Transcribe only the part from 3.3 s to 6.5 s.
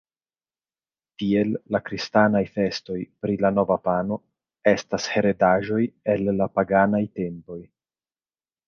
la nova pano, estas heredaĵoj el